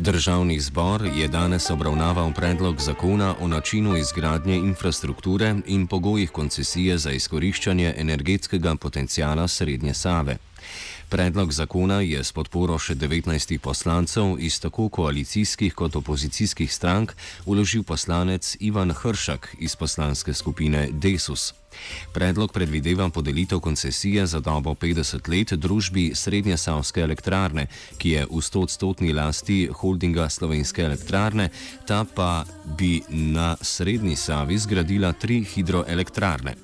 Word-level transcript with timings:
Državni 0.00 0.60
zbor 0.60 1.02
je 1.16 1.28
danes 1.28 1.70
obravnaval 1.70 2.32
predlog 2.32 2.80
zakona 2.80 3.34
o 3.40 3.48
načinu 3.48 3.96
izgradnje 3.96 4.56
infrastrukture 4.56 5.54
in 5.66 5.86
pogojih 5.86 6.30
koncesije 6.30 6.98
za 6.98 7.10
izkoriščanje 7.10 7.94
energetskega 7.96 8.74
potencijala 8.76 9.48
Srednje 9.48 9.94
Save. 9.94 10.36
Predlog 11.08 11.52
zakona 11.52 12.00
je 12.00 12.24
s 12.24 12.32
podporo 12.32 12.78
še 12.78 12.94
19 12.94 13.58
poslancev 13.58 14.36
iz 14.38 14.60
tako 14.60 14.88
koalicijskih 14.88 15.74
kot 15.74 15.96
opozicijskih 15.96 16.72
strank 16.72 17.12
uložil 17.44 17.82
poslanec 17.82 18.56
Ivan 18.60 18.90
Hršak 18.90 19.56
iz 19.58 19.76
poslanske 19.76 20.34
skupine 20.34 20.88
Desus. 20.92 21.59
Predlog 22.12 22.52
predvideva 22.52 23.08
podelitev 23.08 23.60
koncesije 23.60 24.26
za 24.26 24.40
dobo 24.40 24.74
50 24.74 25.28
let 25.28 25.52
družbi 25.52 26.10
Srednje 26.14 26.56
Savske 26.56 27.00
elektrarne, 27.00 27.66
ki 27.98 28.10
je 28.10 28.24
v 28.26 28.40
100-odstotni 28.42 29.14
lasti 29.14 29.68
holdinga 29.72 30.28
Slovenske 30.28 30.82
elektrarne, 30.82 31.48
ta 31.86 32.04
pa 32.14 32.44
bi 32.78 33.02
na 33.08 33.56
Srednji 33.60 34.16
Savi 34.16 34.58
zgradila 34.58 35.12
tri 35.12 35.44
hidroelektrarne. 35.44 36.54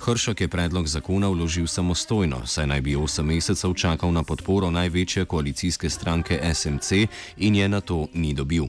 Hršak 0.00 0.40
je 0.40 0.48
predlog 0.48 0.86
zakona 0.88 1.28
vložil 1.28 1.66
samostojno, 1.66 2.46
saj 2.46 2.66
naj 2.66 2.80
bi 2.80 2.96
8 2.96 3.22
mesecev 3.22 3.74
čakal 3.74 4.12
na 4.12 4.22
podporo 4.22 4.70
največje 4.70 5.24
koalicijske 5.24 5.90
stranke 5.90 6.40
SMC 6.54 6.92
in 7.36 7.54
je 7.54 7.68
na 7.68 7.80
to 7.80 8.06
ni 8.14 8.34
dobil. 8.34 8.64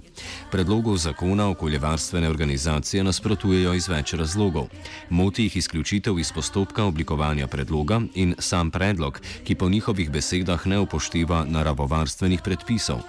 Predlogov 0.52 0.98
zakona 0.98 1.50
okoljevarstvene 1.50 2.30
organizacije 2.30 3.04
nasprotujejo 3.04 3.74
iz 3.74 3.88
več 3.88 4.14
razlogov. 4.14 4.68
Moti 5.10 5.44
jih 5.44 5.58
izključitev 5.58 5.85
iz 6.20 6.32
postopka 6.32 6.84
oblikovanja 6.84 7.48
predloga 7.48 8.02
in 8.16 8.36
sam 8.40 8.72
predlog, 8.72 9.20
ki 9.44 9.56
po 9.56 9.70
njihovih 9.70 10.10
besedah 10.10 10.68
ne 10.68 10.80
upošteva 10.80 11.46
naravovarstvenih 11.46 12.42
predpisov. 12.42 13.02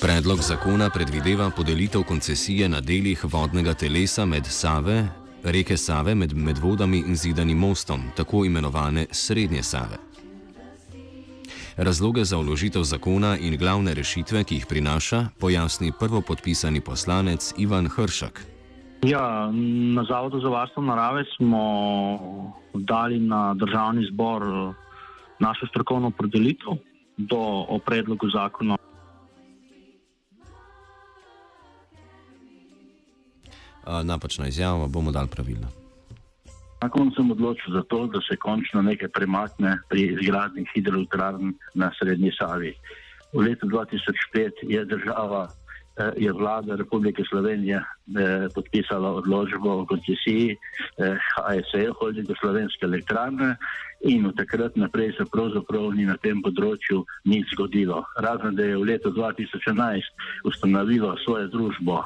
Predlog 0.00 0.42
zakona 0.42 0.90
predvideva 0.90 1.50
podelitev 1.50 2.02
koncesije 2.02 2.68
na 2.68 2.80
delih 2.80 3.24
vodnega 3.24 3.74
telesa 3.74 4.24
med 4.24 4.46
Save, 4.46 5.08
reke 5.42 5.76
Save 5.76 6.14
med 6.14 6.32
Medvodami 6.36 6.98
in 6.98 7.16
Zidanim 7.16 7.58
mostom, 7.58 8.02
tako 8.16 8.44
imenovane 8.44 9.06
Srednje 9.10 9.62
Save. 9.62 10.13
Razloge 11.76 12.24
za 12.24 12.36
vložitev 12.36 12.82
zakona 12.82 13.36
in 13.38 13.56
glavne 13.58 13.94
rešitve, 13.94 14.44
ki 14.44 14.54
jih 14.54 14.66
prinaša, 14.66 15.24
pojasni 15.40 15.92
prvopodpisani 15.98 16.80
poslanec 16.80 17.54
Ivan 17.58 17.88
Hršak. 17.88 18.46
Ja, 19.02 19.50
na 19.94 20.04
Zavodu 20.08 20.40
za 20.40 20.48
varstvo 20.48 20.82
narave 20.82 21.24
smo 21.36 21.64
dali 22.74 23.18
na 23.18 23.54
državni 23.54 24.06
zbor 24.12 24.42
našo 25.38 25.66
strokovno 25.66 26.10
predelitev 26.10 26.78
do 27.16 27.66
predlogu 27.86 28.30
zakona. 28.30 28.76
Napačna 34.02 34.48
izjava, 34.48 34.88
bomo 34.88 35.12
dali 35.12 35.28
pravilno. 35.28 35.83
Na 36.84 36.90
koncu 36.92 37.16
sem 37.16 37.30
odločil 37.32 37.72
za 37.72 37.82
to, 37.88 38.04
da 38.12 38.20
se 38.20 38.36
končno 38.36 38.82
nekaj 38.84 39.08
premakne 39.08 39.78
pri 39.88 40.02
izgradnji 40.12 40.66
hidroelektrarn 40.74 41.54
na 41.74 41.88
Srednji 41.96 42.32
Savi. 42.36 42.74
V 43.32 43.40
letu 43.40 43.66
2005 43.72 44.68
je 44.68 44.84
država, 44.84 45.48
eh, 45.48 46.12
je 46.16 46.32
vlada 46.32 46.76
Republike 46.76 47.24
Slovenije 47.24 47.80
eh, 47.80 48.48
podpisala 48.54 49.14
odločbo 49.16 49.80
o 49.80 49.86
koncesiji 49.86 50.56
HSE, 51.00 51.88
holdingu 52.00 52.34
Slovenske 52.40 52.84
elektrarne, 52.84 53.56
in 54.04 54.26
od 54.26 54.36
takrat 54.36 54.76
naprej 54.76 55.16
se 55.16 55.24
pravzaprav 55.32 55.88
ni 55.96 56.04
na 56.04 56.18
tem 56.20 56.42
področju 56.44 57.00
nič 57.24 57.48
zgodilo. 57.56 58.04
Razen 58.20 58.60
da 58.60 58.68
je 58.68 58.76
v 58.76 58.84
letu 58.92 59.08
2011 59.08 60.04
ustanovilo 60.44 61.16
svojo 61.24 61.48
družbo 61.48 62.04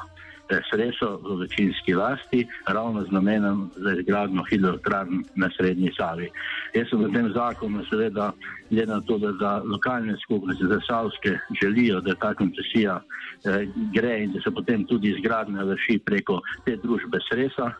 srečo 0.69 1.17
v 1.23 1.39
večinski 1.43 1.93
lasti, 1.93 2.47
ravno 2.67 3.03
z 3.03 3.11
namenom 3.11 3.69
za 3.75 3.93
izgradno 3.93 4.43
hidroelektrarn 4.49 5.23
na 5.35 5.49
Srednji 5.57 5.91
Savi. 5.97 6.29
Jaz 6.73 6.89
sem 6.89 7.03
v 7.03 7.11
tem 7.13 7.31
zakonu, 7.33 7.85
seveda, 7.89 8.31
glede 8.69 8.91
na 8.91 9.01
to, 9.01 9.17
da 9.17 9.33
za 9.41 9.51
lokalne 9.65 10.17
skupnosti, 10.23 10.65
za 10.67 10.79
Savske, 10.87 11.37
želijo, 11.61 12.01
da 12.01 12.15
ta 12.15 12.33
koncesija 12.33 12.99
eh, 12.99 13.67
gre 13.93 14.23
in 14.23 14.33
da 14.33 14.41
se 14.41 14.51
potem 14.51 14.85
tudi 14.85 15.09
izgradnja 15.09 15.63
vrši 15.63 15.99
preko 16.05 16.41
te 16.65 16.77
družbe 16.77 17.19
sreča, 17.29 17.71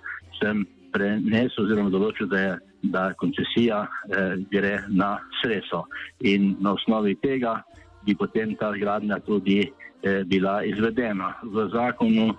sem 0.41 0.66
prenesel 0.94 1.66
oziroma 1.66 1.90
določil, 1.90 2.28
da 2.30 2.40
je 2.40 2.57
da 2.81 3.13
koncesija 3.13 3.84
eh, 3.84 4.36
gre 4.51 4.80
na 4.88 5.18
srečo. 5.41 5.84
In 6.19 6.56
na 6.59 6.74
osnovi 6.74 7.16
tega 7.16 7.62
bi 8.06 8.16
potem 8.16 8.56
ta 8.56 8.72
zgradnja 8.76 9.20
tudi 9.20 9.60
eh, 10.04 10.24
bila 10.26 10.64
izvedena. 10.64 11.34
V 11.44 11.70
zakonu 11.74 12.34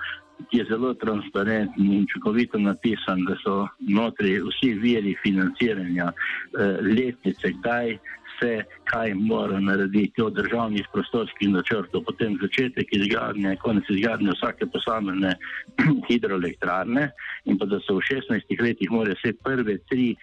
je 0.50 0.64
zelo 0.64 0.94
transparenten 0.94 1.84
in 1.84 2.02
učinkovito 2.02 2.58
napisan, 2.58 3.24
da 3.24 3.36
so 3.44 3.68
notri 3.78 4.40
vsi 4.40 4.72
viri 4.74 5.16
financiranja, 5.22 6.12
eh, 6.12 6.78
letnice, 6.80 7.52
kdaj 7.60 7.98
se 8.40 8.64
kaj 8.84 9.14
mora 9.14 9.60
narediti 9.60 10.22
od 10.22 10.34
državnih 10.34 10.86
prostorskih 10.92 11.48
načrtov, 11.48 12.04
potem 12.04 12.38
začetek 12.42 12.88
izgradnje, 12.92 13.56
konec 13.62 13.84
izgradnje 13.90 14.32
vsake 14.36 14.66
posamezne 14.72 15.34
hidroelektrarne 16.08 17.10
in 17.44 17.58
pa 17.58 17.66
da 17.66 17.80
se 17.80 17.92
v 17.92 18.00
16 18.10 18.62
letih 18.62 18.90
mora 18.90 19.14
vse 19.18 19.32
prve 19.44 19.78
tri 19.90 20.14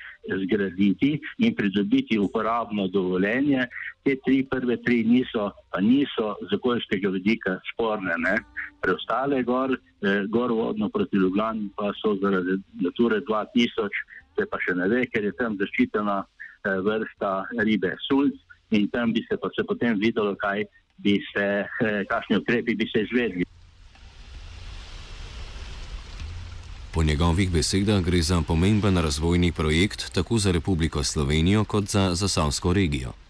zgraditi 0.44 1.20
in 1.38 1.56
pridobiti 1.56 2.20
uporabno 2.20 2.88
dovoljenje. 2.88 3.68
Te 4.04 4.16
tri 4.26 4.44
prve 4.50 4.78
tri 4.84 5.04
niso, 5.04 5.52
pa 5.72 5.82
niso 5.82 6.36
z 6.50 6.56
okoljskega 6.56 7.10
vidika 7.10 7.60
sporne. 7.74 8.14
Ne? 8.18 8.36
Preostale 8.82 9.44
gor, 9.44 9.72
eh, 9.74 10.24
gor 10.30 10.52
vodno 10.52 10.90
proti 10.90 11.18
Ljubljani 11.18 11.70
pa 11.76 11.92
so 12.02 12.16
zaradi 12.22 12.60
Nature 12.82 13.22
2000, 13.22 13.90
se 14.38 14.46
pa 14.46 14.58
še 14.62 14.76
ne 14.76 14.88
ve, 14.88 15.06
ker 15.06 15.24
je 15.24 15.34
tam 15.40 15.58
zaščitena 15.58 16.24
vrsta 16.88 17.46
ribe 17.64 17.96
sulc 18.08 18.36
in 18.70 18.90
tam 18.90 19.14
bi 19.14 19.26
se 19.30 19.38
pa 19.42 19.50
se 19.56 19.64
potem 19.68 20.00
videlo, 20.00 20.36
kaj 20.36 20.64
bi 20.98 21.20
se, 21.34 21.46
eh, 21.66 22.04
kakšni 22.10 22.38
ukrepi 22.38 22.76
bi 22.76 22.86
se 22.94 23.02
izvedli. 23.02 23.44
Po 26.94 27.04
njegovih 27.04 27.52
besedah 27.52 28.04
gre 28.04 28.22
za 28.22 28.42
pomemben 28.48 28.98
razvojni 28.98 29.52
projekt 29.52 30.14
tako 30.14 30.38
za 30.38 30.52
Republiko 30.52 31.04
Slovenijo 31.04 31.64
kot 31.64 31.86
za 31.86 32.16
Zasavsko 32.16 32.74
regijo. 32.74 33.27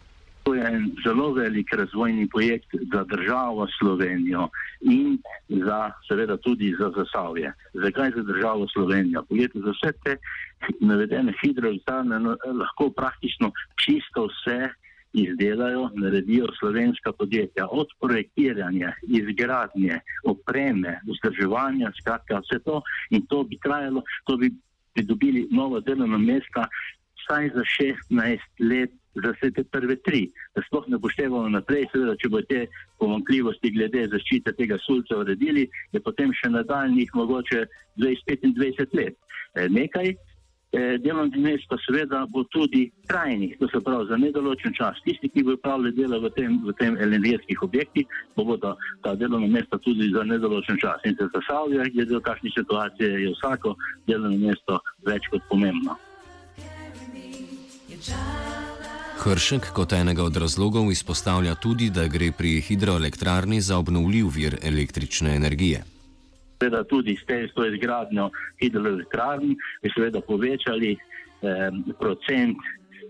To 0.48 0.54
je 0.56 0.64
en 0.64 0.96
zelo 1.04 1.34
velik 1.34 1.74
razvojni 1.74 2.30
projekt 2.30 2.72
za 2.94 3.04
državo 3.04 3.68
Slovenijo 3.80 4.48
in 4.82 5.18
za, 5.50 5.92
seveda 6.08 6.38
tudi 6.38 6.76
za 6.80 6.88
Zasavje. 6.96 7.52
Zakaj 7.74 8.12
za 8.16 8.24
državo 8.24 8.68
Slovenijo? 8.74 9.26
Poglejte, 9.30 9.60
za 9.60 9.74
vse 9.76 9.92
te 10.04 10.16
navedene 10.80 11.34
hidroelektrarne 11.42 12.20
no, 12.20 12.38
lahko 12.62 12.90
praktično 12.90 13.52
čisto 13.84 14.30
vse 14.32 14.70
izdelajo, 15.14 15.90
naredijo 15.96 16.48
slovenska 16.60 17.12
podjetja, 17.12 17.68
od 17.72 17.88
projektiranja, 18.00 18.94
izgradnje, 19.20 20.00
opreme, 20.24 21.00
vzdrževanja, 21.12 21.92
skratka 22.00 22.40
vse 22.40 22.64
to 22.64 22.82
in 23.10 23.26
to 23.28 23.44
bi 23.44 23.60
trajalo, 23.64 24.04
to 24.24 24.38
bi 24.38 24.52
pridobili 24.94 25.48
nova 25.52 25.80
delovna 25.80 26.18
mesta 26.18 26.68
vsaj 27.28 27.52
za 27.56 27.64
16 27.76 28.64
let, 28.72 28.96
za 29.18 29.34
vse 29.36 29.52
te 29.52 29.64
prve 29.64 29.96
tri, 30.06 30.24
da 30.56 30.62
sploh 30.68 30.88
ne 30.88 31.00
poštevamo 31.02 31.50
naprej, 31.50 31.88
seveda, 31.92 32.16
če 32.22 32.30
bo 32.30 32.42
te 32.50 32.64
pomankljivosti 33.02 33.74
glede 33.76 34.08
zaščite 34.14 34.54
tega 34.58 34.78
sulca 34.86 35.20
uredili, 35.24 35.68
je 35.92 36.02
potem 36.02 36.34
še 36.38 36.54
nadaljnih 36.54 37.14
mogoče 37.18 37.66
20-25 38.00 38.98
let. 39.02 39.18
Nekaj 39.74 40.14
Eh, 40.72 40.98
delovnih 41.00 41.40
mest 41.44 41.64
pa 41.70 41.78
seveda 41.80 42.26
bo 42.28 42.44
tudi 42.52 42.92
trajnih, 43.08 43.56
to 43.60 43.68
se 43.72 43.80
pravi 43.84 44.08
za 44.10 44.18
nedoločen 44.18 44.74
čas. 44.76 45.00
Tisti, 45.06 45.30
ki 45.30 45.44
bo 45.44 45.54
upravljali 45.56 45.96
delo 45.96 46.20
v 46.20 46.30
tem, 46.36 46.60
v 46.66 46.74
tem 46.80 46.98
energetskih 47.06 47.64
objektih, 47.64 48.06
bo 48.36 48.44
bodo 48.44 48.74
ta 49.04 49.16
delovna 49.16 49.48
mesta 49.48 49.80
tudi 49.86 50.12
za 50.12 50.24
nedoločen 50.28 50.78
čas. 50.84 51.00
In 51.08 51.16
se 51.16 51.30
zasavlja, 51.34 51.88
glede 51.96 52.18
v 52.18 52.22
kakšni 52.28 52.52
situaciji 52.58 53.24
je 53.24 53.32
vsako 53.38 53.78
delovno 54.12 54.38
mesto 54.44 54.82
več 55.08 55.32
kot 55.32 55.48
pomembno. 55.50 55.96
Hršek 59.18 59.72
kot 59.74 59.94
enega 59.94 60.24
od 60.24 60.38
razlogov 60.38 60.92
izpostavlja 60.92 61.56
tudi, 61.56 61.90
da 61.90 62.08
gre 62.08 62.32
pri 62.38 62.62
hidroelektrarni 62.62 63.62
za 63.62 63.78
obnovljiv 63.78 64.28
vir 64.36 64.58
električne 64.64 65.36
energije. 65.36 65.84
Seveda 66.62 66.84
tudi 66.84 67.16
s 67.18 67.26
tem, 67.26 67.48
s 67.48 67.54
to 67.54 67.66
izgradnjo 67.66 68.30
hidroelektrarn, 68.62 69.56
bi 69.82 69.92
seveda 69.96 70.22
povečali 70.22 70.92
eh, 70.94 71.70
procent 72.00 72.58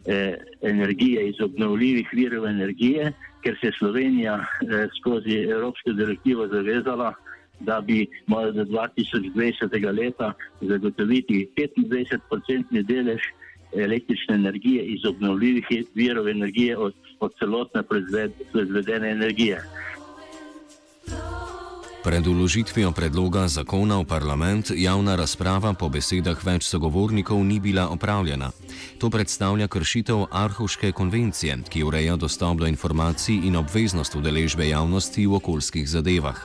eh, 0.05 0.35
energije 0.61 1.29
iz 1.29 1.41
obnovljivih 1.41 2.09
virov 2.13 2.47
energije, 2.47 3.11
ker 3.43 3.57
se 3.61 3.67
je 3.67 3.77
Slovenija 3.79 4.39
eh, 4.39 4.87
skozi 4.99 5.35
Evropsko 5.51 5.91
direktivo 5.91 6.47
zavezala, 6.47 7.13
da 7.59 7.81
bi 7.81 8.05
morala 8.27 8.51
do 8.51 8.63
2020. 8.63 9.93
leta 9.99 10.33
zagotoviti 10.61 11.49
25-procentni 11.57 12.83
delež 12.83 13.21
električne 13.75 14.35
energije 14.35 14.83
iz 14.83 15.05
obnovljivih 15.05 15.65
virov 15.95 16.29
energije 16.29 16.77
od, 16.77 16.93
od 17.19 17.31
celotne 17.39 17.83
proizvedene 18.51 19.11
energije. 19.11 19.61
Pred 22.07 22.27
uložitvijo 22.27 22.91
predloga 22.91 23.47
zakona 23.47 23.97
v 23.99 24.05
parlament 24.05 24.71
javna 24.75 25.15
razprava 25.15 25.73
po 25.73 25.89
besedah 25.89 26.39
več 26.45 26.63
sogovornikov 26.63 27.43
ni 27.43 27.59
bila 27.59 27.89
opravljena. 27.91 28.51
To 29.03 29.09
predstavlja 29.09 29.67
kršitev 29.67 30.23
Arhuške 30.31 30.91
konvencije, 30.91 31.57
ki 31.69 31.83
ureja 31.83 32.15
dostop 32.15 32.63
do 32.63 32.67
informacij 32.67 33.43
in 33.43 33.59
obveznost 33.59 34.15
udeležbe 34.15 34.69
javnosti 34.69 35.27
v 35.27 35.35
okoljskih 35.35 35.89
zadevah. 35.89 36.39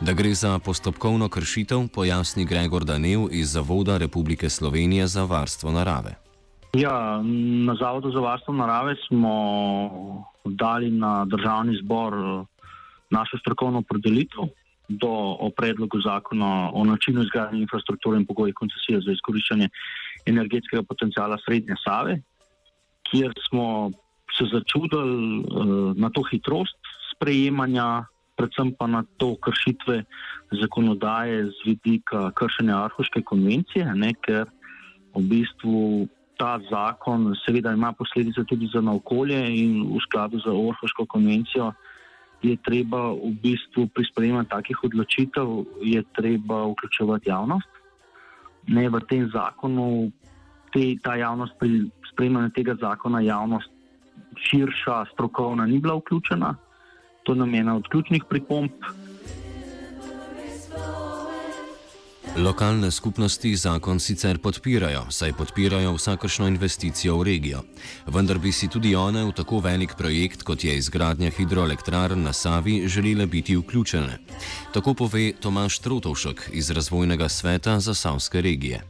Da 0.00 0.12
gre 0.12 0.34
za 0.34 0.58
postopkovno 0.58 1.28
kršitev, 1.28 1.86
pojasni 1.94 2.44
Gregor 2.44 2.84
Danev 2.84 3.28
iz 3.30 3.54
Zavoda 3.54 4.02
Republike 4.02 4.50
Slovenije 4.50 5.06
za 5.06 5.24
varstvo 5.24 5.70
narave. 5.70 6.25
Ja, 6.76 7.22
na 7.66 7.74
Zavodu 7.80 8.10
za 8.12 8.20
varstvo 8.20 8.52
narave 8.54 8.96
smo 9.08 9.32
dali 10.44 10.90
na 10.90 11.24
državni 11.24 11.78
zbor 11.82 12.12
našo 13.10 13.38
strokovno 13.38 13.82
predelitev 13.82 14.44
do 14.88 15.12
o 15.40 15.50
predlogu 15.56 16.00
zakona 16.00 16.70
o 16.72 16.84
načinu 16.84 17.22
izgradnje 17.22 17.60
infrastrukture 17.60 18.18
in 18.18 18.26
pogoji 18.26 18.52
koncesije 18.52 19.00
za 19.00 19.12
izkoriščanje 19.12 19.68
energetskega 20.26 20.82
potencijala 20.82 21.38
Srednje 21.44 21.74
Save, 21.84 22.18
kjer 23.10 23.32
smo 23.48 23.90
se 24.38 24.44
začudili 24.52 25.38
uh, 25.38 25.96
na 25.96 26.10
to 26.10 26.22
hitrost 26.30 26.92
sprejemanja, 27.14 28.04
predvsem 28.36 28.74
pa 28.78 28.86
na 28.86 29.04
to 29.16 29.36
kršitve 29.36 30.04
zakonodaje 30.60 31.46
z 31.46 31.64
vidika 31.66 32.30
kršenja 32.30 32.84
Arhuške 32.84 33.22
konvencije, 33.22 33.94
ne, 33.94 34.12
ker 34.20 34.44
v 35.16 35.24
bistvu 35.24 36.08
ta 36.36 36.60
zakon 36.70 37.34
seveda 37.46 37.72
ima 37.72 37.92
posledice 37.92 38.44
tudi 38.44 38.68
za 38.72 38.80
okolje 38.90 39.40
in 39.56 39.82
v 39.82 40.00
skladu 40.06 40.38
z 40.38 40.46
Arhuško 40.46 41.06
konvencijo 41.08 41.72
je 42.42 42.56
treba 42.56 43.12
v 43.12 43.32
bistvu 43.42 43.88
pri 43.88 44.04
sprejemanju 44.04 44.48
takih 44.48 44.84
odločitev 44.84 45.64
vključevati 46.72 47.28
javnost. 47.28 47.68
Ne 48.68 48.88
v 48.88 49.00
tem 49.08 49.30
zakonu, 49.32 50.12
te, 50.72 50.96
ta 51.02 51.16
javnost 51.16 51.56
pri 51.58 51.88
sprejemanju 52.12 52.50
tega 52.50 52.76
zakona, 52.80 53.20
javnost 53.20 53.70
širša, 54.36 55.04
strokovna, 55.12 55.66
ni 55.66 55.78
bila 55.80 55.96
vključena. 55.96 56.54
To 57.24 57.34
nam 57.34 57.54
je 57.54 57.60
ena 57.60 57.76
od 57.76 57.88
ključnih 57.88 58.24
pripomb. 58.28 58.70
Lokalne 62.36 62.90
skupnosti 62.90 63.48
zakon 63.56 63.96
sicer 63.96 64.36
podpirajo, 64.44 65.06
saj 65.08 65.32
podpirajo 65.38 65.94
vsakršno 65.96 66.48
investicijo 66.48 67.14
v 67.16 67.24
regijo. 67.24 67.62
Vendar 68.12 68.36
bi 68.38 68.52
si 68.52 68.68
tudi 68.68 68.92
one 68.96 69.22
v 69.24 69.32
tako 69.32 69.62
velik 69.64 69.94
projekt, 69.96 70.42
kot 70.44 70.64
je 70.64 70.74
izgradnja 70.76 71.30
hidroelektrarn 71.32 72.20
na 72.22 72.32
Savi, 72.36 72.82
želele 72.88 73.26
biti 73.26 73.56
vključene. 73.56 74.18
Tako 74.74 74.94
pove 74.94 75.32
Tomaš 75.40 75.78
Trotovšek 75.78 76.50
iz 76.52 76.70
Razvojnega 76.70 77.28
sveta 77.28 77.80
za 77.80 77.94
Savske 77.94 78.40
regije. 78.40 78.82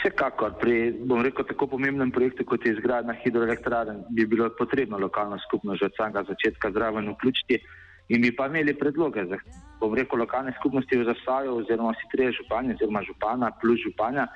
Vsekakor 0.00 0.58
pri, 0.60 0.94
rekel, 1.22 1.46
tako 1.46 1.66
pomembnem 1.66 2.10
projektu, 2.10 2.44
kot 2.44 2.66
je 2.66 2.72
izgradnja 2.72 3.14
hidroelektrarn, 3.22 4.02
bi 4.10 4.26
bilo 4.26 4.50
potrebno 4.58 4.98
lokalno 4.98 5.38
skupnost 5.46 5.78
že 5.78 5.86
od 5.86 5.92
samega 5.96 6.26
začetka 6.28 6.70
zraven 6.70 7.14
vključiti 7.14 7.62
in 8.08 8.22
bi 8.22 8.36
pa 8.36 8.46
imeli 8.46 8.74
predloge 8.74 9.26
za, 9.30 9.38
bom 9.80 9.94
rekel, 9.94 10.18
lokalne 10.18 10.52
skupnosti 10.60 10.96
v 10.96 11.08
Zasaju, 11.08 11.56
oziroma 11.64 11.94
si 11.96 12.08
treje 12.12 12.36
županje, 12.42 12.76
oziroma 12.76 13.02
župana 13.02 13.50
plus 13.60 13.80
županja, 13.84 14.26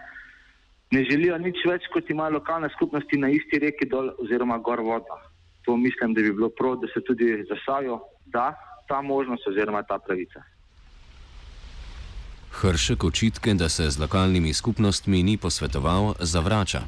ne 0.91 1.05
želijo 1.05 1.39
nič 1.39 1.63
več, 1.69 1.87
kot 1.93 2.11
imajo 2.11 2.39
lokalne 2.39 2.69
skupnosti 2.77 3.21
na 3.21 3.29
isti 3.29 3.61
reki 3.61 3.89
dol 3.91 4.11
oziroma 4.19 4.59
gor 4.59 4.81
voda. 4.81 5.21
To 5.65 5.77
mislim, 5.77 6.15
da 6.15 6.21
bi 6.21 6.33
bilo 6.33 6.49
prav, 6.49 6.81
da 6.81 6.89
se 6.93 7.01
tudi 7.05 7.45
Zasaju 7.49 8.01
da 8.35 8.55
ta 8.89 9.03
možnost 9.03 9.47
oziroma 9.49 9.83
ta 9.83 9.99
pravica. 9.99 10.43
Hršek 12.51 13.05
očitke, 13.05 13.55
da 13.55 13.69
se 13.69 13.91
z 13.91 13.99
lokalnimi 13.99 14.55
skupnostmi 14.55 15.23
ni 15.23 15.37
posvetoval, 15.37 16.15
zavrača. 16.21 16.81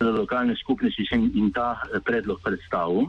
Lokalne 0.00 0.54
skupnosti 0.62 1.06
sem 1.10 1.30
jim 1.34 1.52
ta 1.52 1.68
predlog 2.04 2.40
predstavil 2.44 3.06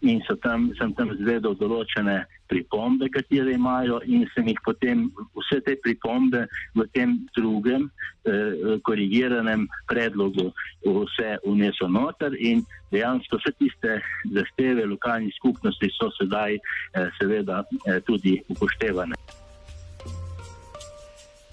in 0.00 0.22
tam, 0.42 0.72
sem 0.78 0.92
tam 0.94 1.12
zvedel 1.16 1.56
določene 1.56 2.24
pripombe, 2.46 3.08
katere 3.10 3.54
imajo 3.56 4.00
in 4.04 4.26
sem 4.34 4.48
jih 4.48 4.60
potem 4.64 5.06
vse 5.34 5.60
te 5.66 5.76
pripombe 5.82 6.46
v 6.76 6.86
tem 6.94 7.16
drugem 7.36 7.88
eh, 8.28 8.78
korigiranem 8.86 9.66
predlogu 9.90 10.52
vse 10.84 11.36
unesel 11.48 11.90
noter 11.90 12.36
in 12.38 12.62
dejansko 12.92 13.40
vse 13.40 13.54
tiste 13.58 13.98
zahteve 14.36 14.86
lokalnih 14.86 15.34
skupnosti 15.40 15.90
so 15.96 16.10
sedaj 16.20 16.58
eh, 16.58 17.08
seveda 17.18 17.64
eh, 17.64 18.00
tudi 18.06 18.38
upoštevane. 18.52 19.16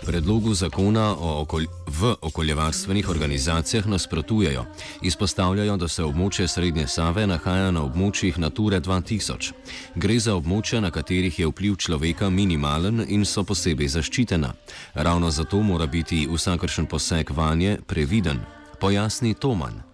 Predlogu 0.05 0.53
zakona 0.53 1.15
okol 1.15 1.63
v 1.87 2.15
okoljevarstvenih 2.21 3.09
organizacijah 3.09 3.87
nasprotujejo. 3.87 4.65
Izpostavljajo, 5.01 5.77
da 5.77 5.87
se 5.87 6.03
območje 6.03 6.47
Srednje 6.47 6.87
Save 6.87 7.27
nahaja 7.27 7.71
na 7.71 7.83
območjih 7.83 8.39
Nature 8.39 8.81
2000. 8.81 9.53
Gre 9.95 10.19
za 10.19 10.35
območja, 10.35 10.81
na 10.83 10.91
katerih 10.91 11.39
je 11.39 11.47
vpliv 11.47 11.75
človeka 11.75 12.29
minimalen 12.29 13.05
in 13.07 13.25
so 13.25 13.43
posebej 13.43 13.87
zaščitena. 13.87 14.53
Ravno 14.93 15.31
zato 15.31 15.61
mora 15.61 15.87
biti 15.87 16.27
vsakršen 16.27 16.85
poseg 16.85 17.31
vanje 17.31 17.77
previden. 17.87 18.43
Pojasni 18.79 19.33
Toman. 19.33 19.92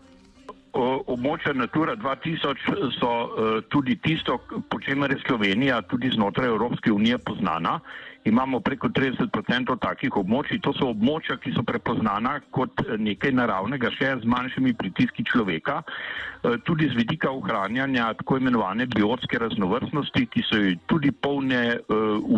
Območja 1.10 1.56
Natura 1.58 1.96
2000 1.98 2.92
so 3.00 3.10
uh, 3.10 3.64
tudi 3.70 3.98
tisto, 3.98 4.38
po 4.70 4.80
čemer 4.80 5.12
je 5.12 5.24
Slovenija 5.26 5.82
tudi 5.82 6.12
znotraj 6.14 6.48
Evropske 6.48 6.92
unije 6.92 7.18
poznana 7.18 7.80
imamo 8.26 8.60
preko 8.60 8.88
30% 8.88 9.78
takih 9.80 10.16
območij. 10.18 10.60
To 10.64 10.74
so 10.76 10.90
območja, 10.94 11.38
ki 11.40 11.54
so 11.56 11.64
prepoznana 11.68 12.40
kot 12.56 12.84
nekaj 13.00 13.34
naravnega, 13.36 13.92
še 13.96 14.16
z 14.22 14.30
manjšimi 14.30 14.74
pritiski 14.78 15.24
človeka, 15.24 15.82
eh, 15.84 16.58
tudi 16.68 16.90
z 16.90 16.98
vidika 17.00 17.32
ohranjanja 17.32 18.14
tako 18.22 18.40
imenovane 18.42 18.88
biotske 18.88 19.40
raznovrstnosti, 19.40 20.26
ki 20.36 20.46
so 20.48 20.62
tudi 20.88 21.12
polne 21.12 21.80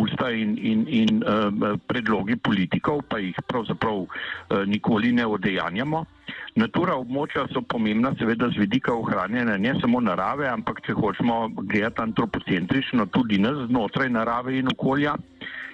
usta 0.02 0.30
in, 0.30 0.56
in, 0.58 0.84
in 0.88 1.22
predlogi 1.86 2.36
politikov, 2.36 3.02
pa 3.08 3.18
jih 3.18 3.36
pravzaprav 3.46 4.06
nikoli 4.66 5.12
ne 5.12 5.26
odejanjamo. 5.26 6.04
Natura 6.54 6.98
območja 7.00 7.46
so 7.52 7.62
pomembna 7.62 8.12
seveda 8.18 8.50
z 8.52 8.60
vidika 8.60 8.92
ohranjanja 8.92 9.56
ne 9.56 9.74
samo 9.80 10.00
narave, 10.00 10.48
ampak 10.48 10.82
če 10.86 10.96
hočemo 10.98 11.38
gledati 11.62 12.04
antropocentrično, 12.04 13.08
tudi 13.14 13.40
nas 13.40 13.66
znotraj 13.70 14.10
narave 14.12 14.58
in 14.58 14.68
okolja 14.74 15.16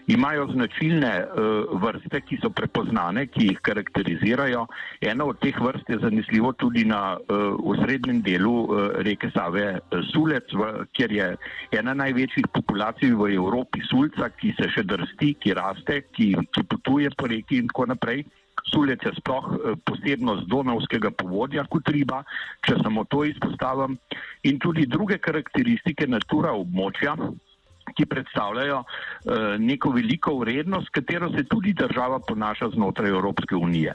imajo 0.09 0.47
značilne 0.53 1.25
uh, 1.25 1.81
vrste, 1.83 2.21
ki 2.25 2.39
so 2.43 2.51
prepoznane, 2.51 3.27
ki 3.29 3.51
jih 3.51 3.59
karakterizirajo. 3.63 4.65
Ena 5.05 5.27
od 5.29 5.41
teh 5.43 5.57
vrst 5.61 5.91
je 5.93 5.99
zanesljivo 6.03 6.53
tudi 6.53 6.85
na 6.89 7.19
uh, 7.19 7.77
srednjem 7.83 8.23
delu 8.25 8.55
uh, 8.65 8.89
reke 9.05 9.31
Save 9.35 9.67
Sulec, 10.13 10.49
v, 10.57 10.71
kjer 10.97 11.13
je 11.13 11.29
ena 11.77 11.95
največjih 11.95 12.49
populacij 12.57 13.13
v 13.13 13.35
Evropi 13.37 13.85
sulca, 13.91 14.31
ki 14.41 14.55
se 14.57 14.71
še 14.73 14.87
drsti, 14.89 15.35
ki 15.45 15.57
raste, 15.61 16.01
ki, 16.17 16.33
ki 16.57 16.69
potuje 16.73 17.13
po 17.17 17.29
reki 17.29 17.61
in 17.61 17.69
tako 17.69 17.91
naprej. 17.93 18.25
Sulec 18.69 19.05
je 19.05 19.13
sploh 19.17 19.47
posebnost 19.89 20.49
donovskega 20.49 21.11
povodja 21.11 21.65
kot 21.71 21.89
riba, 21.95 22.23
če 22.67 22.79
samo 22.83 23.05
to 23.09 23.25
izpostavim, 23.29 23.99
in 24.49 24.59
tudi 24.63 24.87
druge 24.87 25.19
karakteristike 25.19 26.07
natura 26.07 26.53
območja, 26.57 27.17
ki 27.97 28.05
predstavljajo 28.07 28.79
uh, 28.83 29.57
neko 29.59 29.93
veliko 29.97 30.37
vrednost, 30.43 30.91
katero 30.93 31.31
se 31.33 31.47
tudi 31.49 31.73
država 31.73 32.21
ponaša 32.29 32.71
znotraj 32.75 33.11
Evropske 33.11 33.57
unije. 33.57 33.95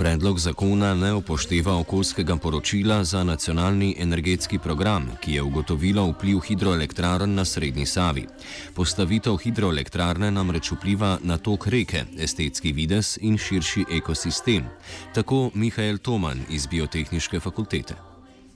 Predlog 0.00 0.38
zakona 0.38 0.94
ne 0.94 1.12
upošteva 1.14 1.74
okoljskega 1.80 2.36
poročila 2.42 3.04
za 3.04 3.24
nacionalni 3.24 3.94
energetski 3.98 4.58
program, 4.58 5.08
ki 5.20 5.32
je 5.32 5.42
ugotovilo 5.42 6.06
vpliv 6.10 6.38
hidroelektrarn 6.46 7.34
na 7.34 7.44
Srednji 7.44 7.86
Savi. 7.86 8.24
Postavitev 8.76 9.36
hidroelektrarne 9.36 10.30
namreč 10.30 10.70
vpliva 10.72 11.18
na 11.22 11.36
tok 11.36 11.66
reke, 11.66 12.00
estetski 12.18 12.72
vides 12.72 13.18
in 13.20 13.36
širši 13.38 13.84
ekosistem. 13.98 14.70
Tako 15.14 15.50
Mihajl 15.54 15.98
Toman 15.98 16.40
iz 16.48 16.66
Biotehnične 16.66 17.40
fakultete. 17.40 17.94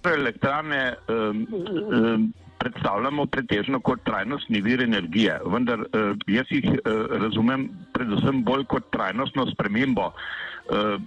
Elektrarne 0.05 0.95
um, 1.09 1.47
um, 1.53 2.33
predstavljamo 2.59 3.27
pretežno 3.27 3.81
kot 3.81 4.01
trajnostni 4.05 4.63
vir 4.65 4.83
energije, 4.83 5.37
vendar 5.45 5.85
uh, 5.85 6.17
jaz 6.27 6.49
jih 6.49 6.71
uh, 6.73 7.05
razumem 7.21 7.69
predvsem 7.93 8.45
bolj 8.45 8.65
kot 8.65 8.89
trajnostno 8.97 9.47
spremembo 9.53 10.09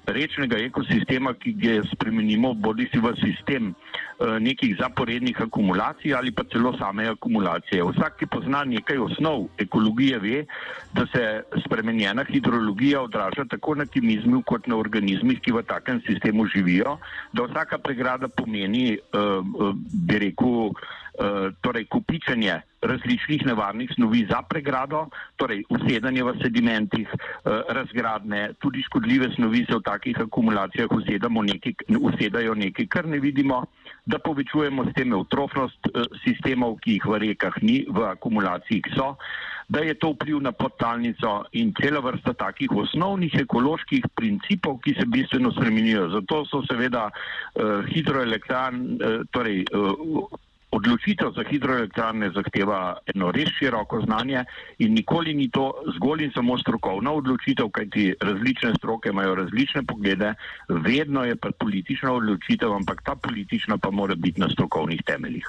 rečnega 0.06 0.58
ekosistema, 0.62 1.34
ki 1.34 1.54
ga 1.58 1.82
spremenimo 1.90 2.54
bodi 2.54 2.86
si 2.92 3.00
v 3.02 3.14
sistem 3.18 3.74
nekih 4.18 4.76
zaporednih 4.78 5.42
akumulacij 5.42 6.14
ali 6.14 6.32
pa 6.32 6.44
celo 6.50 6.74
same 6.78 7.08
akumulacije. 7.10 7.82
Vsak, 7.84 8.18
ki 8.20 8.30
pozna 8.30 8.64
nekaj 8.66 8.98
osnov 8.98 9.48
ekologije, 9.58 10.20
ve, 10.20 10.46
da 10.94 11.06
se 11.14 11.24
spremenjena 11.66 12.26
hidrologija 12.30 13.02
odraža 13.02 13.46
tako 13.50 13.76
na 13.76 13.86
kimizmu 13.86 14.44
kot 14.46 14.68
na 14.68 14.78
organizmih, 14.78 15.42
ki 15.42 15.58
v 15.58 15.66
takem 15.66 16.02
sistemu 16.06 16.46
živijo, 16.54 16.98
da 17.34 17.50
vsaka 17.50 17.78
pregrada 17.78 18.28
pomeni, 18.28 18.98
bi 20.08 20.20
rekel, 20.22 20.74
Eh, 21.18 21.50
torej 21.66 21.90
kupičenje 21.90 22.62
različnih 22.82 23.46
nevarnih 23.46 23.92
snovi 23.96 24.28
za 24.30 24.42
pregrado, 24.42 25.08
torej 25.36 25.64
usedanje 25.70 26.24
v 26.24 26.34
sedimentih, 26.42 27.08
eh, 27.10 27.62
razgradne, 27.70 28.54
tudi 28.60 28.84
škodljive 28.84 29.32
snovi 29.36 29.66
se 29.70 29.76
v 29.76 29.82
takih 29.82 30.20
akumulacijah 30.20 30.90
nekaj, 31.44 31.74
usedajo 32.00 32.54
nekaj, 32.56 32.88
kar 32.88 33.08
ne 33.08 33.20
vidimo, 33.20 33.66
da 34.06 34.20
povečujemo 34.20 34.86
s 34.86 34.94
tem 34.94 35.14
eutrofnost 35.14 35.80
eh, 35.88 36.04
sistemov, 36.24 36.78
ki 36.80 36.98
jih 36.98 37.06
v 37.06 37.20
rekah 37.20 37.54
ni, 37.62 37.86
v 37.90 38.04
akumulaciji 38.04 38.82
so, 38.96 39.16
da 39.70 39.80
je 39.80 39.94
to 39.94 40.14
vpliv 40.16 40.40
na 40.42 40.52
podtalnico 40.52 41.44
in 41.52 41.74
cela 41.82 42.00
vrsta 42.00 42.34
takih 42.34 42.72
osnovnih 42.72 43.36
ekoloških 43.36 44.06
principov, 44.16 44.80
ki 44.80 44.96
se 45.00 45.06
bistveno 45.06 45.52
spremenijo. 45.52 46.08
Zato 46.10 46.46
so 46.46 46.62
seveda 46.70 47.10
uh, 47.12 47.84
hidroelektran, 47.92 48.80
uh, 48.80 49.26
torej 49.32 49.66
uh, 49.76 50.40
Odločitev 50.72 51.32
za 51.32 51.44
hidroelektrarne 51.48 52.28
zahteva 52.36 52.98
eno 53.14 53.32
res 53.32 53.54
široko 53.56 54.02
znanje 54.04 54.44
in 54.84 54.94
nikoli 54.94 55.34
ni 55.34 55.48
to 55.50 55.72
zgolj 55.96 56.26
in 56.26 56.34
samo 56.36 56.58
strokovna 56.60 57.14
odločitev, 57.16 57.70
kajti 57.72 58.14
različne 58.22 58.74
stroke 58.76 59.10
imajo 59.10 59.36
različne 59.36 59.84
poglede, 59.88 60.34
vedno 60.70 61.24
je 61.24 61.36
pa 61.36 61.52
politična 61.60 62.12
odločitev, 62.12 62.74
ampak 62.74 63.02
ta 63.06 63.16
politična 63.16 63.78
pa 63.78 63.92
mora 63.92 64.16
biti 64.16 64.42
na 64.42 64.50
strokovnih 64.50 65.02
temeljih. 65.08 65.48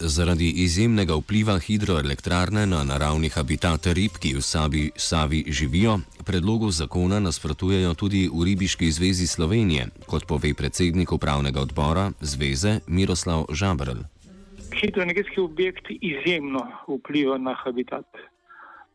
Zaradi 0.00 0.48
izjemnega 0.64 1.14
vpliva 1.14 1.58
hidroelektrarne 1.58 2.62
na 2.66 2.84
naravni 2.84 3.28
habitat 3.28 3.86
rib, 3.92 4.16
ki 4.16 4.32
v 4.34 4.40
Savi, 4.40 4.84
Savi 4.96 5.44
živijo, 5.48 5.98
predlogu 6.26 6.70
zakona 6.70 7.18
nasprotujejo 7.20 7.94
tudi 7.94 8.22
v 8.32 8.44
Ribiški 8.48 8.88
zvezi 8.90 9.26
Slovenije, 9.26 9.90
kot 10.06 10.24
pove 10.24 10.54
predsednik 10.54 11.12
upravnega 11.12 11.60
odbora 11.60 12.12
zveze 12.20 12.78
Miroslav 12.88 13.44
Žabrl. 13.52 14.00
Hidroenergetski 14.80 15.40
objekt 15.40 15.90
izjemno 15.90 16.64
vpliva 16.88 17.36
na 17.38 17.54
habitat. 17.54 18.06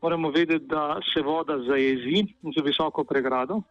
Moramo 0.01 0.31
vedeti, 0.31 0.65
da 0.65 0.97
se 1.13 1.21
voda 1.21 1.59
zajezi 1.67 2.25
za 2.55 2.63
visoko 2.63 3.03
pregrado. 3.03 3.61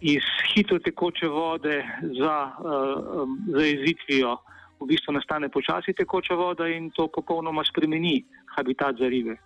Iz 0.00 0.28
hitro 0.52 0.78
tekoče 0.78 1.28
vode 1.28 1.84
za 2.20 2.52
uh, 2.58 3.28
zajezitvijo 3.56 4.36
v 4.80 4.86
bistvu 4.86 5.12
nastane 5.12 5.48
počasi 5.48 5.92
tekoča 5.92 6.34
voda 6.34 6.68
in 6.68 6.90
to 6.90 7.08
popolnoma 7.08 7.64
spremeni 7.64 8.24
habitat 8.56 8.96
za 8.98 9.08
ribe. 9.08 9.36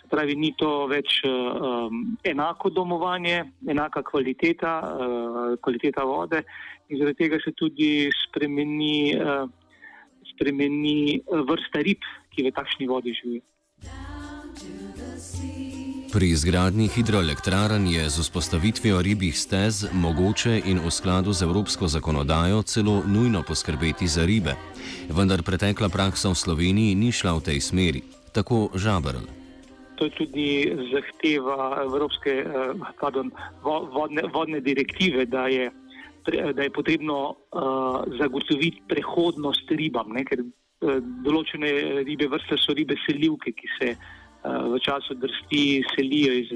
Se 0.00 0.08
pravi, 0.08 0.36
ni 0.36 0.52
to 0.58 0.86
več 0.86 1.20
um, 1.26 2.16
enako 2.24 2.70
domovanje, 2.70 3.44
enaka 3.68 4.02
kvaliteta, 4.02 4.72
uh, 4.82 5.56
kvaliteta 5.62 6.04
vode 6.04 6.44
in 6.88 7.00
zaradi 7.00 7.24
tega 7.24 7.40
se 7.42 7.52
tudi 7.52 8.08
spremeni, 8.14 9.16
uh, 9.18 9.48
spremeni 10.32 11.20
vrsta 11.26 11.82
rib, 11.82 12.04
ki 12.30 12.46
v 12.46 12.54
takšni 12.54 12.88
vodi 12.88 13.16
živijo. 13.16 13.55
Pri 16.12 16.28
izgradnji 16.30 16.88
hidroelektrarn 16.88 17.86
je 17.86 18.10
z 18.10 18.20
vzpostavitvijo 18.20 19.02
ribjih 19.02 19.38
stez 19.38 19.86
mogoče 19.92 20.62
in 20.66 20.78
v 20.78 20.90
skladu 20.90 21.32
z 21.32 21.42
evropsko 21.42 21.88
zakonodajo 21.88 22.62
celo 22.62 23.02
nujno 23.06 23.42
poskrbeti 23.42 24.06
za 24.06 24.24
ribe. 24.24 24.54
Vendar 25.10 25.42
pretekla 25.42 25.88
praksa 25.88 26.30
v 26.30 26.34
Sloveniji 26.34 26.94
ni 26.94 27.12
šla 27.12 27.32
v 27.38 27.42
tej 27.50 27.60
smeri. 27.60 28.02
Tako 28.32 28.70
žabrl. 28.74 29.26
To 29.98 30.04
je 30.04 30.10
tudi 30.10 30.48
zahteva 30.92 31.82
Evropske 31.82 32.30
eh, 32.30 32.46
pardon, 33.00 33.30
vodne, 33.64 34.22
vodne 34.34 34.60
direktive, 34.60 35.26
da 35.26 35.48
je, 35.50 35.70
da 36.54 36.62
je 36.62 36.70
potrebno 36.70 37.34
uh, 37.34 38.02
zagotoviti 38.18 38.82
prehodnost 38.88 39.70
ribam, 39.70 40.12
ne? 40.12 40.24
ker 40.24 40.42
uh, 40.42 41.00
določene 41.24 42.02
ribe 42.06 42.28
vrste 42.28 42.58
so 42.60 42.74
ribe 42.74 42.94
selivke, 43.06 43.52
ki 43.52 43.68
se 43.78 43.96
v 44.46 44.78
času 44.80 45.14
drsti 45.14 45.82
selijo 45.94 46.32
iz 46.32 46.50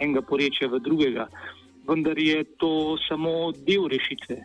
enega 0.00 0.22
porečja 0.22 0.68
v 0.68 0.80
drugega. 0.80 1.28
Vendar 1.88 2.18
je 2.18 2.44
to 2.58 2.96
samo 3.08 3.52
del 3.66 3.88
rešitve. 3.90 4.42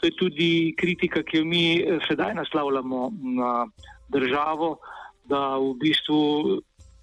To 0.00 0.06
je 0.06 0.16
tudi 0.16 0.74
kritika, 0.76 1.22
ki 1.22 1.42
jo 1.42 1.44
mi 1.44 1.64
eh, 1.76 1.98
sedaj 2.08 2.34
naslavljamo 2.34 3.12
na 3.36 3.66
državo, 4.08 4.78
da 5.28 5.58
v 5.60 5.74
bistvu, 5.78 6.20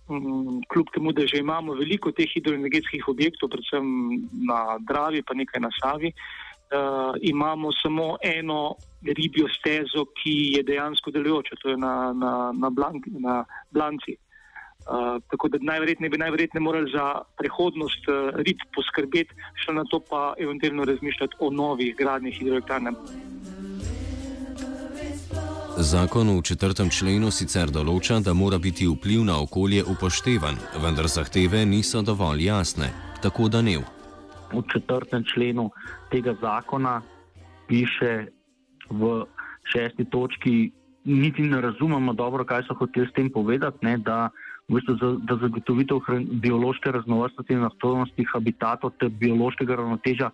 mm, 0.09 0.65
kljub 0.73 0.89
temu, 0.93 1.11
da 1.11 1.27
že 1.27 1.37
imamo 1.37 1.77
veliko 1.77 2.11
teh 2.11 2.27
hidroenergetskih 2.33 3.07
objektov, 3.07 3.53
predvsem 3.53 3.85
na 4.49 4.81
Dravi, 4.89 5.21
pa 5.23 5.37
nekaj 5.37 5.61
na 5.61 5.69
Savi, 5.79 6.11
uh, 6.11 7.15
imamo 7.21 7.71
samo 7.71 8.17
eno 8.23 8.75
ribjo 9.01 9.47
stezo, 9.47 10.05
ki 10.17 10.57
je 10.57 10.63
dejansko 10.63 11.11
delujoča, 11.11 11.55
to 11.61 11.69
je 11.69 11.77
na, 11.77 12.13
na, 12.13 12.51
na, 12.51 12.69
blank, 12.69 13.07
na 13.07 13.45
Blanci. 13.71 14.17
Uh, 14.87 15.23
tako 15.27 15.47
da 15.51 15.57
najverjetneje 15.61 16.09
bi 16.09 16.17
najverjetneje 16.17 16.63
morali 16.63 16.91
za 16.91 17.21
prihodnost 17.37 18.07
uh, 18.07 18.29
rib 18.39 18.61
poskrbeti, 18.75 19.35
še 19.59 19.73
na 19.75 19.83
to 19.91 19.99
pa 19.99 20.33
eventualno 20.39 20.85
razmišljati 20.87 21.35
o 21.39 21.49
novih 21.51 21.95
gradnjah 21.97 22.33
hidroelektrarn. 22.33 22.95
Zakon 25.77 26.31
v 26.37 26.41
četrtem 26.41 26.87
členu 26.89 27.29
sicer 27.31 27.69
določa, 27.69 28.21
da 28.25 28.33
mora 28.33 28.57
biti 28.57 28.87
vpliv 28.89 29.27
na 29.27 29.35
okolje 29.43 29.83
upoštevan, 29.85 30.55
vendar 30.81 31.05
zahteve 31.11 31.65
niso 31.69 32.01
dovolj 32.01 32.47
jasne. 32.47 32.87
Tako 33.21 33.45
da 33.53 33.61
ne. 33.61 33.75
V 34.53 34.63
četrtem 34.71 35.27
členu 35.27 35.69
tega 36.09 36.33
zakona 36.41 37.01
piše 37.67 38.31
v 38.89 39.25
šesti 39.69 40.07
točki, 40.09 40.71
niti 41.03 41.41
ne 41.41 41.61
razumemo 41.61 42.13
dobro, 42.13 42.45
kaj 42.45 42.65
so 42.67 42.73
hoteli 42.73 43.07
s 43.07 43.13
tem 43.13 43.29
povedati. 43.29 43.85
Ne, 43.85 43.97
v 44.67 44.75
bistvu 44.75 44.97
za, 44.99 45.09
za 45.29 45.35
zagotovitev 45.41 45.99
biološke 46.43 46.91
raznovrstnosti 46.91 47.53
in 47.53 47.63
aktivnosti 47.63 48.25
habitatov 48.33 48.91
ter 48.99 49.09
biološkega 49.09 49.75
ravnoteža 49.75 50.31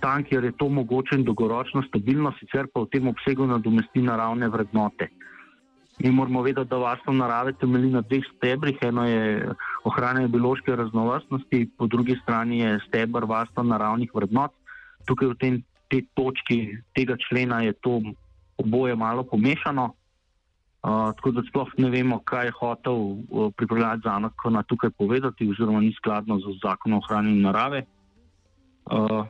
tam, 0.00 0.24
kjer 0.24 0.44
je 0.44 0.52
to 0.52 0.68
mogoče 0.68 1.16
in 1.18 1.24
dolgoročno 1.24 1.82
stabilno, 1.88 2.32
sicer 2.38 2.66
pa 2.72 2.82
v 2.84 2.90
tem 2.92 3.08
obsegu 3.08 3.46
nadomesti 3.46 4.02
naravne 4.02 4.48
vrednote. 4.48 5.08
Mi 5.98 6.10
moramo 6.10 6.42
vedeti, 6.42 6.68
da 6.68 6.76
varstvo 6.76 7.12
narave 7.14 7.52
temelji 7.52 7.92
na 7.92 8.02
dveh 8.02 8.24
stebrih. 8.36 8.78
Eno 8.82 9.06
je 9.06 9.48
ohranjanje 9.84 10.28
biološke 10.28 10.76
raznovrstnosti, 10.76 11.70
po 11.78 11.86
drugi 11.86 12.18
strani 12.22 12.58
je 12.58 12.80
stebr 12.88 13.24
varstva 13.30 13.62
naravnih 13.62 14.10
vrednot. 14.14 14.50
Tukaj 15.06 15.28
v 15.28 15.38
tem, 15.40 15.60
te 15.88 16.02
točki 16.18 16.58
tega 16.98 17.16
člena 17.28 17.62
je 17.62 17.72
to 17.72 18.00
oboje 18.58 18.96
malo 18.96 19.22
pomešano 19.22 19.92
tako 20.84 21.30
da 21.30 21.42
sploh 21.48 21.68
ne 21.78 21.88
vemo, 21.90 22.18
kaj 22.28 22.46
je 22.46 22.56
hotel 22.58 22.94
uh, 22.94 23.52
pripravljati 23.56 24.02
zakona 24.04 24.62
tukaj 24.62 24.90
povedati, 24.90 25.48
oziroma 25.50 25.80
ni 25.80 25.94
skladno 25.96 26.38
z 26.38 26.58
zakonom 26.62 26.98
o 26.98 27.02
ohranjanju 27.04 27.40
narave. 27.40 27.84
Uh, 28.92 29.24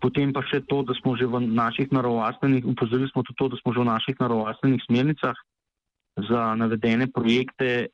potem 0.00 0.32
pa 0.32 0.42
še 0.44 0.60
to, 0.68 0.82
da 0.84 0.92
smo 1.00 1.16
že 1.16 1.24
v 1.26 1.40
naših 1.48 1.92
naravostvenih, 1.92 2.66
upozorili 2.68 3.08
smo 3.08 3.24
tudi 3.24 3.38
to, 3.40 3.48
da 3.48 3.56
smo 3.62 3.72
že 3.72 3.80
v 3.80 3.88
naših 3.88 4.20
naravostvenih 4.20 4.84
smernicah 4.84 5.40
za 6.28 6.42
navedene 6.60 7.08
projekte 7.08 7.88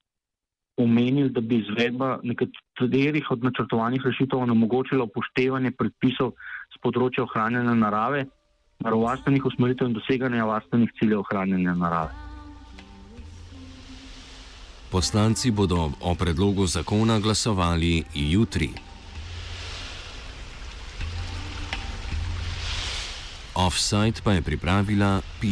omenili, 0.74 1.30
da 1.30 1.40
bi 1.40 1.62
izvedba 1.62 2.18
nekaterih 2.26 3.30
od 3.30 3.44
načrtovanih 3.46 4.02
rešitev 4.02 4.42
onemogočila 4.42 5.06
upoštevanje 5.06 5.70
predpisov 5.78 6.34
z 6.74 6.82
področja 6.82 7.28
ohranjanja 7.30 7.78
narave, 7.78 8.26
naravostvenih 8.82 9.46
usmeritev 9.46 9.92
in 9.92 9.98
doseganja 10.02 10.50
varstvenih 10.50 10.90
ciljev 10.98 11.22
ohranjanja 11.22 11.78
narave. 11.78 12.23
Poslanci 14.94 15.50
bodo 15.50 15.90
o 16.00 16.14
predlogu 16.14 16.66
zakona 16.66 17.18
glasovali 17.18 18.04
jutri. 18.14 18.70
Offside 23.54 24.22
pa 24.24 24.32
je 24.32 24.42
pripravila 24.42 25.20
Pija. 25.40 25.50